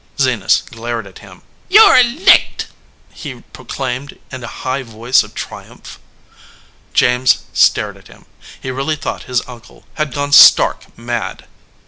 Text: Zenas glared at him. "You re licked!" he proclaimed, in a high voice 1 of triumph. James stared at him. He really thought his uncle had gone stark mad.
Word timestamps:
Zenas 0.19 0.63
glared 0.65 1.05
at 1.05 1.19
him. 1.19 1.43
"You 1.69 1.93
re 1.93 2.01
licked!" 2.01 2.69
he 3.13 3.41
proclaimed, 3.53 4.17
in 4.31 4.43
a 4.43 4.47
high 4.47 4.81
voice 4.81 5.21
1 5.21 5.29
of 5.29 5.35
triumph. 5.35 5.99
James 6.91 7.43
stared 7.53 7.97
at 7.97 8.07
him. 8.07 8.25
He 8.59 8.71
really 8.71 8.95
thought 8.95 9.25
his 9.29 9.43
uncle 9.47 9.85
had 9.97 10.11
gone 10.15 10.31
stark 10.31 10.97
mad. 10.97 11.45